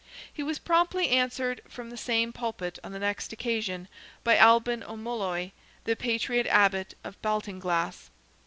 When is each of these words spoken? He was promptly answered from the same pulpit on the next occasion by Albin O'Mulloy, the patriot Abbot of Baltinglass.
He 0.33 0.41
was 0.41 0.57
promptly 0.57 1.09
answered 1.09 1.61
from 1.69 1.91
the 1.91 1.95
same 1.95 2.33
pulpit 2.33 2.79
on 2.83 2.91
the 2.91 2.97
next 2.97 3.31
occasion 3.31 3.87
by 4.23 4.35
Albin 4.35 4.81
O'Mulloy, 4.81 5.51
the 5.83 5.95
patriot 5.95 6.47
Abbot 6.47 6.95
of 7.03 7.21
Baltinglass. 7.21 8.09